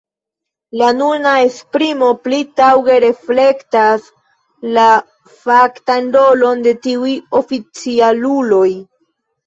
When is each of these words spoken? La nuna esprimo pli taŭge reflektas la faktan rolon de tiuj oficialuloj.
La 0.81 0.87
nuna 1.01 1.33
esprimo 1.49 2.07
pli 2.23 2.39
taŭge 2.63 2.97
reflektas 3.05 4.09
la 4.79 4.89
faktan 5.45 6.13
rolon 6.21 6.69
de 6.69 6.79
tiuj 6.89 7.17
oficialuloj. 7.45 8.69